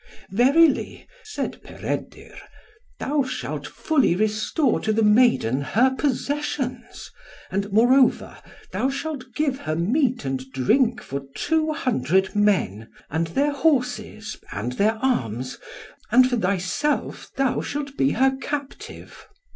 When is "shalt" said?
3.21-3.67, 8.89-9.25, 17.61-17.95